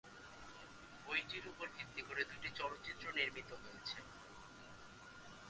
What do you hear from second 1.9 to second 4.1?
করে দুইটি চলচ্চিত্র নির্মিত হয়েছে।